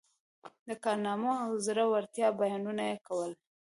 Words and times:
د 0.67 0.69
کارنامو 0.83 1.31
او 1.43 1.51
زړه 1.67 1.83
ورتیا 1.93 2.27
بیانونه 2.39 2.83
یې 2.91 2.97
کول. 3.07 3.31